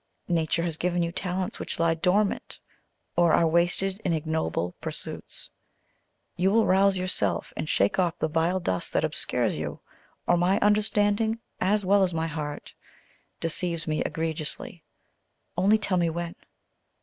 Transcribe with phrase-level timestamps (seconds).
[0.29, 2.57] Nature has given you talents which lie dormant,
[3.15, 5.51] or are wasted in ignoble pursuits.
[6.35, 9.79] You will rouse yourself and shake off the vile dust that obscures you,
[10.25, 12.73] or my understanding, as well as my heart,
[13.39, 14.83] deceives me egregiously
[15.55, 16.33] only tell me when.